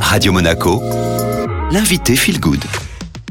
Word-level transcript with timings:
Radio 0.00 0.32
Monaco, 0.32 0.80
l'invité 1.72 2.14
Feel 2.14 2.38
Good. 2.38 2.64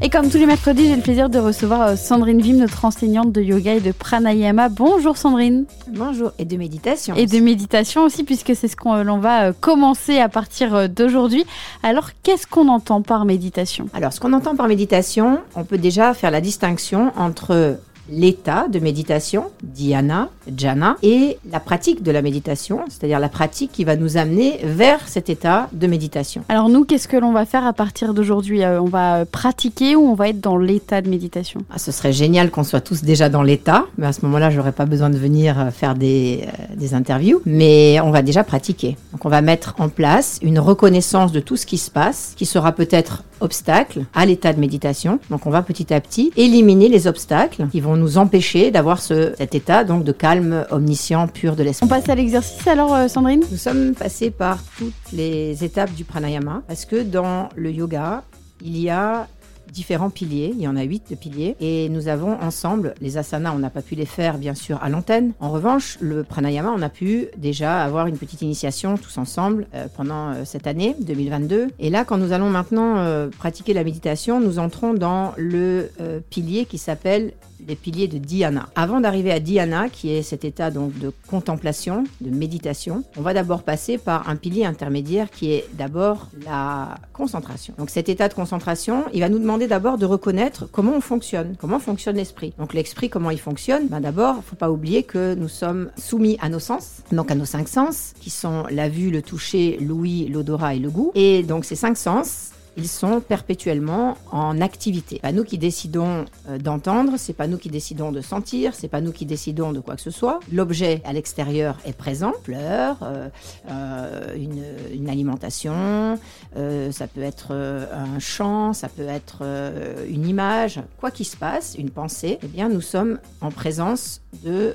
Et 0.00 0.10
comme 0.10 0.28
tous 0.28 0.38
les 0.38 0.46
mercredis, 0.46 0.88
j'ai 0.88 0.96
le 0.96 1.02
plaisir 1.02 1.28
de 1.30 1.38
recevoir 1.38 1.82
euh, 1.82 1.96
Sandrine 1.96 2.40
Vim, 2.40 2.54
notre 2.54 2.84
enseignante 2.84 3.30
de 3.30 3.40
yoga 3.40 3.74
et 3.74 3.80
de 3.80 3.92
pranayama. 3.92 4.68
Bonjour 4.68 5.16
Sandrine. 5.16 5.64
Bonjour. 5.88 6.32
Et 6.40 6.44
de 6.44 6.56
méditation. 6.56 7.14
Et 7.14 7.26
de 7.26 7.38
méditation 7.38 8.02
aussi, 8.02 8.24
puisque 8.24 8.56
c'est 8.56 8.66
ce 8.66 8.74
qu'on 8.74 8.94
euh, 8.94 9.04
l'on 9.04 9.18
va 9.18 9.44
euh, 9.44 9.52
commencer 9.60 10.18
à 10.18 10.28
partir 10.28 10.88
d'aujourd'hui. 10.88 11.44
Alors, 11.84 12.10
qu'est-ce 12.24 12.48
qu'on 12.48 12.66
entend 12.66 13.02
par 13.02 13.24
méditation? 13.24 13.86
Alors, 13.94 14.12
ce 14.12 14.18
qu'on 14.18 14.32
entend 14.32 14.56
par 14.56 14.66
méditation, 14.66 15.38
on 15.54 15.62
peut 15.62 15.78
déjà 15.78 16.14
faire 16.14 16.32
la 16.32 16.40
distinction 16.40 17.12
entre 17.16 17.78
l'état 18.10 18.66
de 18.68 18.78
méditation, 18.78 19.44
dhyana, 19.62 20.28
jhana, 20.56 20.96
et 21.02 21.38
la 21.50 21.60
pratique 21.60 22.02
de 22.02 22.10
la 22.10 22.22
méditation, 22.22 22.80
c'est-à-dire 22.88 23.20
la 23.20 23.28
pratique 23.28 23.72
qui 23.72 23.84
va 23.84 23.96
nous 23.96 24.16
amener 24.16 24.60
vers 24.64 25.06
cet 25.08 25.30
état 25.30 25.68
de 25.72 25.86
méditation. 25.86 26.42
Alors 26.48 26.68
nous, 26.68 26.84
qu'est-ce 26.84 27.08
que 27.08 27.16
l'on 27.16 27.32
va 27.32 27.44
faire 27.44 27.66
à 27.66 27.72
partir 27.72 28.14
d'aujourd'hui? 28.14 28.62
Euh, 28.62 28.80
On 28.80 28.86
va 28.86 29.24
pratiquer 29.24 29.96
ou 29.96 30.02
on 30.02 30.14
va 30.14 30.28
être 30.28 30.40
dans 30.40 30.56
l'état 30.56 31.00
de 31.00 31.08
méditation? 31.08 31.60
Ah, 31.70 31.78
Ce 31.78 31.92
serait 31.92 32.12
génial 32.12 32.50
qu'on 32.50 32.64
soit 32.64 32.80
tous 32.80 33.02
déjà 33.02 33.28
dans 33.28 33.42
l'état, 33.42 33.84
mais 33.98 34.06
à 34.06 34.12
ce 34.12 34.24
moment-là, 34.26 34.50
j'aurais 34.50 34.72
pas 34.72 34.86
besoin 34.86 35.10
de 35.10 35.16
venir 35.16 35.58
euh, 35.58 35.70
faire 35.70 35.94
des, 35.94 36.44
euh, 36.46 36.74
des 36.76 36.94
interviews, 36.94 37.40
mais 37.46 38.00
on 38.00 38.10
va 38.10 38.22
déjà 38.22 38.44
pratiquer. 38.44 38.96
Donc 39.12 39.24
on 39.24 39.28
va 39.28 39.40
mettre 39.42 39.74
en 39.78 39.88
place 39.88 40.38
une 40.42 40.58
reconnaissance 40.58 41.32
de 41.32 41.40
tout 41.40 41.56
ce 41.56 41.66
qui 41.66 41.78
se 41.78 41.90
passe, 41.90 42.34
qui 42.36 42.46
sera 42.46 42.72
peut-être 42.72 43.22
obstacle 43.42 44.04
à 44.14 44.24
l'état 44.26 44.52
de 44.52 44.60
méditation. 44.60 45.18
Donc 45.30 45.46
on 45.46 45.50
va 45.50 45.62
petit 45.62 45.92
à 45.92 46.00
petit 46.00 46.32
éliminer 46.36 46.88
les 46.88 47.06
obstacles 47.06 47.66
qui 47.70 47.80
vont 47.80 47.96
nous 47.96 48.18
empêcher 48.18 48.70
d'avoir 48.70 49.00
ce, 49.00 49.34
cet 49.36 49.54
état 49.54 49.84
donc 49.84 50.04
de 50.04 50.12
calme 50.12 50.64
omniscient 50.70 51.28
pur 51.28 51.56
de 51.56 51.62
l'esprit. 51.62 51.86
On 51.86 51.88
passe 51.88 52.08
à 52.08 52.14
l'exercice 52.14 52.66
alors 52.66 52.94
euh, 52.94 53.08
Sandrine? 53.08 53.42
Nous 53.50 53.56
sommes 53.56 53.94
passés 53.94 54.30
par 54.30 54.58
toutes 54.78 55.12
les 55.12 55.64
étapes 55.64 55.92
du 55.94 56.04
pranayama 56.04 56.62
parce 56.66 56.84
que 56.84 57.02
dans 57.02 57.48
le 57.56 57.70
yoga, 57.70 58.22
il 58.64 58.78
y 58.78 58.90
a 58.90 59.26
différents 59.72 60.10
piliers. 60.10 60.52
Il 60.54 60.60
y 60.60 60.68
en 60.68 60.76
a 60.76 60.82
huit 60.82 61.02
de 61.10 61.14
piliers. 61.14 61.56
Et 61.60 61.88
nous 61.88 62.08
avons 62.08 62.40
ensemble, 62.40 62.94
les 63.00 63.18
asanas, 63.18 63.52
on 63.52 63.58
n'a 63.58 63.70
pas 63.70 63.82
pu 63.82 63.94
les 63.94 64.06
faire 64.06 64.38
bien 64.38 64.54
sûr 64.54 64.78
à 64.82 64.88
l'antenne. 64.88 65.32
En 65.40 65.50
revanche, 65.50 65.98
le 66.00 66.22
pranayama, 66.22 66.70
on 66.76 66.82
a 66.82 66.88
pu 66.88 67.28
déjà 67.36 67.82
avoir 67.82 68.06
une 68.06 68.18
petite 68.18 68.42
initiation 68.42 68.96
tous 68.96 69.18
ensemble 69.18 69.66
euh, 69.74 69.86
pendant 69.96 70.30
euh, 70.30 70.42
cette 70.44 70.66
année 70.66 70.94
2022. 71.00 71.68
Et 71.78 71.90
là, 71.90 72.04
quand 72.04 72.18
nous 72.18 72.32
allons 72.32 72.50
maintenant 72.50 72.98
euh, 72.98 73.28
pratiquer 73.28 73.72
la 73.72 73.84
méditation, 73.84 74.40
nous 74.40 74.58
entrons 74.58 74.94
dans 74.94 75.32
le 75.36 75.90
pilier 76.30 76.66
qui 76.66 76.78
s'appelle 76.78 77.32
les 77.66 77.76
piliers 77.76 78.08
de 78.08 78.18
dhyana. 78.18 78.68
Avant 78.74 79.00
d'arriver 79.00 79.32
à 79.32 79.40
dhyana, 79.40 79.88
qui 79.88 80.12
est 80.12 80.22
cet 80.22 80.44
état 80.44 80.70
donc 80.70 80.98
de 80.98 81.12
contemplation, 81.28 82.04
de 82.20 82.30
méditation, 82.30 83.04
on 83.16 83.22
va 83.22 83.34
d'abord 83.34 83.62
passer 83.62 83.98
par 83.98 84.28
un 84.28 84.36
pilier 84.36 84.64
intermédiaire 84.64 85.30
qui 85.30 85.52
est 85.52 85.66
d'abord 85.74 86.28
la 86.44 86.96
concentration. 87.12 87.74
Donc 87.78 87.90
cet 87.90 88.08
état 88.08 88.28
de 88.28 88.34
concentration, 88.34 89.04
il 89.12 89.20
va 89.20 89.28
nous 89.28 89.38
demander 89.38 89.61
d'abord 89.66 89.98
de 89.98 90.06
reconnaître 90.06 90.68
comment 90.70 90.92
on 90.92 91.00
fonctionne, 91.00 91.56
comment 91.58 91.78
fonctionne 91.78 92.16
l'esprit. 92.16 92.52
Donc 92.58 92.74
l'esprit, 92.74 93.10
comment 93.10 93.30
il 93.30 93.40
fonctionne? 93.40 93.88
Ben 93.88 94.00
D'abord, 94.00 94.42
faut 94.44 94.56
pas 94.56 94.70
oublier 94.70 95.02
que 95.04 95.34
nous 95.34 95.48
sommes 95.48 95.90
soumis 95.96 96.36
à 96.40 96.48
nos 96.48 96.58
sens, 96.58 97.02
donc 97.12 97.30
à 97.30 97.34
nos 97.34 97.44
cinq 97.44 97.68
sens, 97.68 98.12
qui 98.20 98.30
sont 98.30 98.64
la 98.70 98.88
vue, 98.88 99.10
le 99.10 99.22
toucher, 99.22 99.78
l'ouïe, 99.80 100.28
l'odorat 100.28 100.74
et 100.74 100.78
le 100.78 100.90
goût. 100.90 101.12
Et 101.14 101.42
donc 101.42 101.64
ces 101.64 101.76
cinq 101.76 101.96
sens, 101.96 102.52
ils 102.76 102.88
sont 102.88 103.20
perpétuellement 103.20 104.16
en 104.30 104.60
activité. 104.60 105.18
Pas 105.18 105.32
nous 105.32 105.44
qui 105.44 105.58
décidons 105.58 106.24
euh, 106.48 106.58
d'entendre, 106.58 107.14
c'est 107.16 107.32
pas 107.32 107.46
nous 107.46 107.58
qui 107.58 107.68
décidons 107.68 108.12
de 108.12 108.20
sentir, 108.20 108.74
c'est 108.74 108.88
pas 108.88 109.00
nous 109.00 109.12
qui 109.12 109.26
décidons 109.26 109.72
de 109.72 109.80
quoi 109.80 109.96
que 109.96 110.00
ce 110.00 110.10
soit. 110.10 110.40
L'objet 110.50 111.02
à 111.04 111.12
l'extérieur 111.12 111.78
est 111.84 111.92
présent, 111.92 112.32
pleurs, 112.44 112.98
euh, 113.02 113.28
euh, 113.68 114.34
une, 114.36 114.64
une, 114.94 115.10
alimentation, 115.10 116.18
euh, 116.56 116.71
ça 116.90 117.06
peut 117.06 117.22
être 117.22 117.48
euh, 117.50 117.86
un 117.94 118.18
chant, 118.18 118.72
ça 118.72 118.88
peut 118.88 119.06
être 119.06 119.38
euh, 119.42 120.06
une 120.08 120.26
image, 120.26 120.80
quoi 120.98 121.10
qu'il 121.10 121.26
se 121.26 121.36
passe, 121.36 121.74
une 121.78 121.90
pensée. 121.90 122.38
Eh 122.42 122.46
bien, 122.46 122.68
nous 122.68 122.80
sommes 122.80 123.18
en 123.40 123.50
présence 123.50 124.20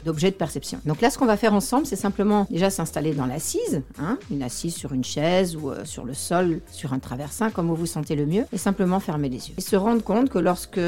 d'objets 0.06 0.32
de, 0.32 0.36
perception. 0.36 0.80
Donc 0.86 1.02
là, 1.02 1.10
ce 1.10 1.18
qu'on 1.18 1.26
va 1.26 1.36
faire 1.36 1.54
ensemble, 1.54 1.86
c'est 1.86 1.96
simplement 1.96 2.46
déjà 2.50 2.70
s'installer 2.70 3.14
dans 3.14 3.26
l'assise, 3.26 3.82
hein, 4.00 4.20
une 4.30 4.44
assise 4.44 4.76
sur 4.76 4.94
une 4.94 5.04
chaise 5.04 5.56
ou 5.56 5.72
sur 5.84 6.06
le 6.06 6.14
sol, 6.14 6.62
sur 6.72 6.94
un 6.94 7.00
traversin, 7.00 7.50
comme 7.50 7.74
vous 7.74 7.86
sentez 7.88 8.16
le 8.16 8.28
mieux, 8.28 8.46
et 8.54 8.58
simplement 8.58 9.00
fermer 9.00 9.30
les 9.30 9.50
yeux. 9.50 9.56
Et 9.58 9.62
se 9.62 9.76
rendre 9.76 10.04
compte 10.04 10.30
que 10.30 10.38
lorsque 10.38 10.80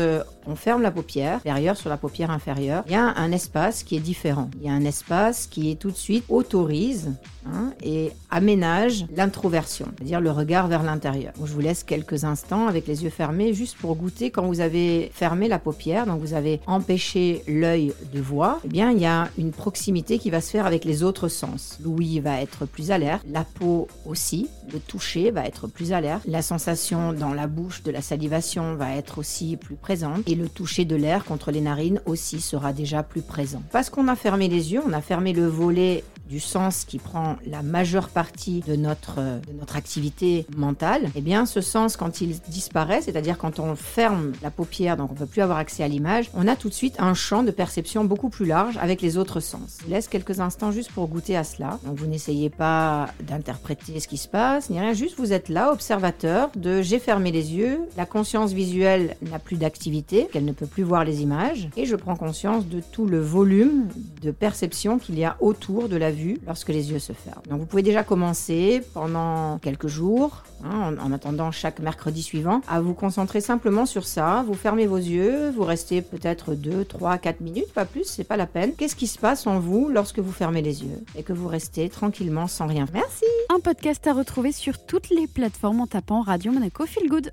on 0.45 0.55
ferme 0.55 0.83
la 0.83 0.91
paupière, 0.91 1.37
supérieure 1.37 1.77
sur 1.77 1.89
la 1.89 1.97
paupière 1.97 2.31
inférieure, 2.31 2.83
il 2.85 2.93
y 2.93 2.95
a 2.95 3.13
un 3.15 3.31
espace 3.31 3.83
qui 3.83 3.95
est 3.95 3.99
différent. 3.99 4.49
Il 4.59 4.67
y 4.67 4.69
a 4.69 4.73
un 4.73 4.85
espace 4.85 5.47
qui 5.47 5.71
est 5.71 5.75
tout 5.75 5.91
de 5.91 5.97
suite 5.97 6.25
autorise 6.29 7.11
hein, 7.45 7.71
et 7.81 8.11
aménage 8.29 9.05
l'introversion, 9.15 9.87
c'est-à-dire 9.97 10.21
le 10.21 10.31
regard 10.31 10.67
vers 10.67 10.83
l'intérieur. 10.83 11.08
Je 11.13 11.53
vous 11.53 11.59
laisse 11.59 11.83
quelques 11.83 12.23
instants 12.23 12.67
avec 12.67 12.87
les 12.87 13.03
yeux 13.03 13.09
fermés, 13.09 13.53
juste 13.53 13.77
pour 13.77 13.95
goûter 13.95 14.31
quand 14.31 14.45
vous 14.45 14.59
avez 14.59 15.11
fermé 15.13 15.47
la 15.47 15.59
paupière, 15.59 16.05
donc 16.05 16.21
vous 16.21 16.33
avez 16.33 16.59
empêché 16.67 17.43
l'œil 17.47 17.93
de 18.13 18.19
voir, 18.19 18.59
eh 18.65 18.67
bien 18.67 18.91
il 18.91 18.99
y 18.99 19.05
a 19.05 19.29
une 19.37 19.51
proximité 19.51 20.19
qui 20.19 20.29
va 20.29 20.41
se 20.41 20.51
faire 20.51 20.65
avec 20.65 20.85
les 20.85 21.03
autres 21.03 21.27
sens. 21.27 21.77
L'ouïe 21.83 22.19
va 22.19 22.41
être 22.41 22.65
plus 22.65 22.91
alerte, 22.91 23.23
la 23.29 23.43
peau 23.43 23.87
aussi, 24.05 24.49
le 24.71 24.79
toucher 24.79 25.31
va 25.31 25.45
être 25.45 25.67
plus 25.67 25.93
alerte, 25.93 26.23
la 26.27 26.41
sensation 26.41 27.13
dans 27.13 27.33
la 27.33 27.47
bouche 27.47 27.83
de 27.83 27.91
la 27.91 28.01
salivation 28.01 28.75
va 28.75 28.95
être 28.95 29.17
aussi 29.17 29.57
plus 29.57 29.75
présente 29.75 30.27
et 30.27 30.35
le 30.35 30.49
toucher 30.49 30.85
de 30.85 30.95
l'air 30.95 31.25
contre 31.25 31.51
les 31.51 31.61
narines 31.61 32.01
aussi 32.05 32.41
sera 32.41 32.73
déjà 32.73 33.03
plus 33.03 33.21
présent. 33.21 33.61
Parce 33.71 33.89
qu'on 33.89 34.07
a 34.07 34.15
fermé 34.15 34.47
les 34.47 34.73
yeux, 34.73 34.81
on 34.87 34.93
a 34.93 35.01
fermé 35.01 35.33
le 35.33 35.47
volet 35.47 36.03
du 36.29 36.39
sens 36.39 36.85
qui 36.85 36.99
prend 36.99 37.37
la 37.45 37.63
majeure 37.63 38.09
partie 38.09 38.61
de 38.67 38.75
notre, 38.75 39.15
de 39.15 39.53
notre 39.59 39.75
activité 39.75 40.45
mentale, 40.55 41.09
eh 41.15 41.21
bien 41.21 41.45
ce 41.45 41.59
sens 41.59 41.97
quand 41.97 42.21
il 42.21 42.39
disparaît, 42.47 43.01
c'est-à-dire 43.01 43.37
quand 43.37 43.59
on 43.59 43.75
ferme 43.75 44.33
la 44.43 44.51
paupière, 44.51 44.95
donc 44.95 45.09
on 45.09 45.13
ne 45.15 45.19
peut 45.19 45.25
plus 45.25 45.41
avoir 45.41 45.57
accès 45.57 45.83
à 45.83 45.87
l'image, 45.87 46.29
on 46.35 46.47
a 46.47 46.55
tout 46.55 46.69
de 46.69 46.73
suite 46.73 46.95
un 46.99 47.15
champ 47.15 47.41
de 47.41 47.51
perception 47.51 48.05
beaucoup 48.05 48.29
plus 48.29 48.45
large 48.45 48.77
avec 48.77 49.01
les 49.01 49.17
autres 49.17 49.39
sens. 49.39 49.79
Je 49.83 49.89
laisse 49.89 50.07
quelques 50.07 50.39
instants 50.39 50.71
juste 50.71 50.91
pour 50.91 51.07
goûter 51.07 51.35
à 51.35 51.43
cela. 51.43 51.79
Donc 51.83 51.97
vous 51.97 52.05
n'essayez 52.05 52.49
pas 52.49 53.07
d'interpréter 53.27 53.99
ce 53.99 54.07
qui 54.07 54.17
se 54.17 54.27
passe, 54.27 54.69
ni 54.69 54.79
rien, 54.79 54.93
juste 54.93 55.17
vous 55.17 55.33
êtes 55.33 55.49
là, 55.49 55.71
observateur 55.71 56.49
de 56.55 56.81
j'ai 56.81 56.99
fermé 56.99 57.31
les 57.31 57.53
yeux, 57.53 57.79
la 57.97 58.05
conscience 58.05 58.51
visuelle 58.51 59.15
n'a 59.21 59.39
plus 59.39 59.57
d'activité, 59.57 60.27
qu'elle 60.31 60.45
ne 60.45 60.51
peut 60.51 60.67
plus 60.67 60.83
voir 60.83 61.03
les 61.03 61.21
images, 61.21 61.69
et 61.75 61.85
je 61.85 61.95
prends 61.95 62.15
conscience 62.15 62.67
de 62.67 62.81
tout 62.91 63.05
le 63.05 63.19
volume 63.19 63.87
de 64.21 64.31
perception 64.31 64.99
qu'il 64.99 65.17
y 65.17 65.23
a 65.23 65.35
autour 65.39 65.89
de 65.89 65.97
la 65.97 66.11
lorsque 66.45 66.69
les 66.69 66.91
yeux 66.91 66.99
se 66.99 67.13
ferment. 67.13 67.41
Donc 67.49 67.59
vous 67.59 67.65
pouvez 67.65 67.83
déjà 67.83 68.03
commencer 68.03 68.81
pendant 68.93 69.57
quelques 69.59 69.87
jours, 69.87 70.43
hein, 70.63 70.95
en, 70.99 71.05
en, 71.05 71.11
attendant 71.11 71.51
chaque 71.51 71.79
mercredi 71.79 72.23
suivant, 72.23 72.61
à 72.67 72.81
vous 72.81 72.93
concentrer 72.93 73.41
simplement 73.41 73.85
sur 73.85 74.05
ça. 74.05 74.43
Vous 74.47 74.53
fermez 74.53 74.87
vos 74.87 74.97
yeux, 74.97 75.51
vous 75.51 75.63
restez 75.63 76.01
peut-être 76.01 76.55
2, 76.55 76.85
3, 76.85 77.17
4 77.17 77.41
minutes, 77.41 77.73
pas 77.73 77.85
plus, 77.85 78.05
c'est 78.05 78.23
pas 78.23 78.37
la 78.37 78.47
peine. 78.47 78.73
Qu'est-ce 78.75 78.95
qui 78.95 79.07
se 79.07 79.19
passe 79.19 79.47
en 79.47 79.59
vous 79.59 79.89
lorsque 79.89 80.19
vous 80.19 80.31
fermez 80.31 80.61
les 80.61 80.83
yeux 80.83 81.03
et 81.15 81.23
que 81.23 81.33
vous 81.33 81.47
restez 81.47 81.89
tranquillement 81.89 82.47
sans 82.47 82.67
rien 82.67 82.85
Merci 82.93 83.25
Un 83.53 83.59
podcast 83.59 84.05
à 84.07 84.13
retrouver 84.13 84.51
sur 84.51 84.85
toutes 84.85 85.09
les 85.09 85.27
plateformes 85.27 85.81
en 85.81 85.87
tapant 85.87 86.21
Radio 86.21 86.51
Monaco 86.51 86.85
Feel 86.85 87.09
Good. 87.09 87.27